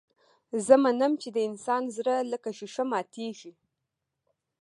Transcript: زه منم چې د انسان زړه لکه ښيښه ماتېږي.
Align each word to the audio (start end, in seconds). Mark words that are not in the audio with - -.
زه 0.65 0.73
منم 0.83 1.13
چې 1.21 1.29
د 1.35 1.37
انسان 1.49 1.83
زړه 1.97 2.15
لکه 2.31 2.49
ښيښه 2.57 2.83
ماتېږي. 2.91 3.51